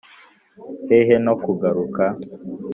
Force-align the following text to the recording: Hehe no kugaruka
Hehe 0.87 1.15
no 1.25 1.33
kugaruka 1.43 2.03